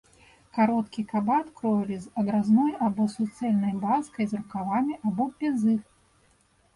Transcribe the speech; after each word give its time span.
Кароткі 0.57 1.01
кабат 1.09 1.49
кроілі 1.57 1.97
з 2.05 2.07
адразной 2.21 2.73
або 2.85 3.05
суцэльнай 3.15 3.73
баскай, 3.83 4.25
з 4.31 4.39
рукавамі 4.39 4.97
або 5.11 5.29
без 5.45 5.67
іх. 5.75 5.83